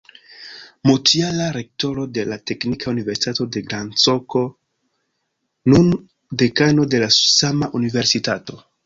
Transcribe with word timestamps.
Multjara 0.89 1.49
rektoro 1.57 2.05
de 2.17 2.23
la 2.29 2.37
Teknika 2.51 2.89
Universitato 2.95 3.47
en 3.61 3.67
Gdansko, 3.67 4.41
nun 5.75 5.93
dekano 6.45 6.87
de 6.95 7.03
la 7.05 7.11
sama 7.19 7.71
universitato. 7.83 8.59